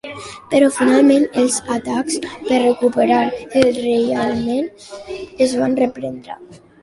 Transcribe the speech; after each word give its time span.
Però 0.51 0.69
finalment 0.77 1.25
els 1.41 1.57
atacs 1.75 2.15
per 2.47 2.61
recuperar 2.63 3.19
el 3.61 3.69
reialme 3.77 4.57
es 5.49 5.57
van 5.63 5.77
reprendre. 5.85 6.41